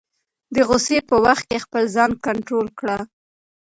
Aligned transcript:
د 0.53 0.55
غصې 0.67 0.97
په 1.09 1.15
وخت 1.25 1.43
کې 1.49 1.63
خپل 1.65 1.83
ځان 1.95 2.11
کنټرول 2.25 2.67
کړه. 2.79 2.97